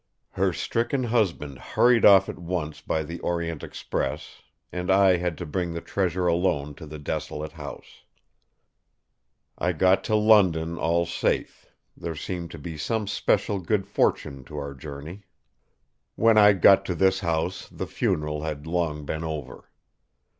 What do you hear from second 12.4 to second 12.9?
to be